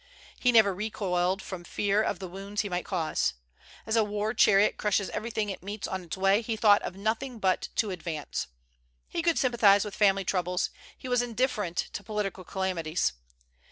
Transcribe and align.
He 0.39 0.51
never 0.51 0.73
recoiled 0.73 1.43
from 1.43 1.63
fear 1.63 2.01
of 2.01 2.17
the 2.17 2.27
wounds 2.27 2.61
he 2.63 2.69
might 2.69 2.85
cause. 2.85 3.35
As 3.85 3.95
a 3.95 4.03
war 4.03 4.33
chariot 4.33 4.75
crushes 4.75 5.11
everything 5.11 5.51
it 5.51 5.61
meets 5.61 5.87
on 5.87 6.03
its 6.03 6.17
way, 6.17 6.41
he 6.41 6.55
thought 6.55 6.81
of 6.81 6.95
nothing 6.95 7.37
but 7.37 7.69
to 7.75 7.91
advance. 7.91 8.47
He 9.07 9.21
could 9.21 9.37
sympathize 9.37 9.85
with 9.85 9.93
family 9.95 10.25
troubles; 10.25 10.71
he 10.97 11.07
was 11.07 11.21
indifferent 11.21 11.77
to 11.93 12.01
political 12.03 12.43
calamities. 12.43 13.13